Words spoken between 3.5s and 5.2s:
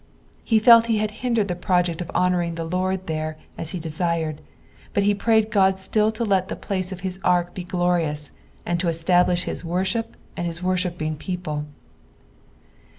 as he desired, but he